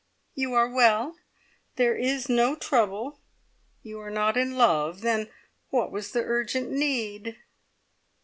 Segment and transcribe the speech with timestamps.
[0.33, 1.17] "You are well
[1.75, 3.19] there is no trouble
[3.83, 5.01] you are not in love.
[5.01, 5.29] Then
[5.69, 7.37] what was the urgent need?"